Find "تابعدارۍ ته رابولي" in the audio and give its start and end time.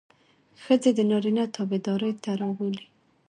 1.55-2.85